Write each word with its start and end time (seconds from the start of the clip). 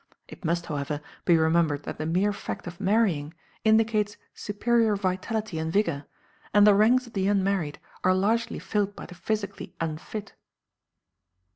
It 0.27 0.43
must, 0.43 0.65
however, 0.65 0.99
be 1.25 1.37
remembered 1.37 1.83
that 1.83 1.99
the 1.99 2.07
mere 2.07 2.33
fact 2.33 2.65
of 2.65 2.79
marrying 2.81 3.35
indicates 3.63 4.17
superior 4.33 4.95
vitality 4.95 5.59
and 5.59 5.71
vigour, 5.71 6.05
and 6.55 6.65
the 6.65 6.73
ranks 6.73 7.05
of 7.05 7.13
the 7.13 7.27
unmarried 7.27 7.77
are 8.03 8.15
largely 8.15 8.57
filled 8.57 8.95
by 8.95 9.05
the 9.05 9.13
physically 9.13 9.75
unfit. 9.79 10.33